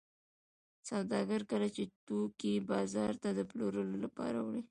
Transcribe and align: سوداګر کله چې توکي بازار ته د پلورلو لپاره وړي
سوداګر 0.89 1.41
کله 1.51 1.67
چې 1.75 1.83
توکي 2.05 2.53
بازار 2.71 3.11
ته 3.23 3.29
د 3.37 3.39
پلورلو 3.49 3.95
لپاره 4.05 4.37
وړي 4.41 4.59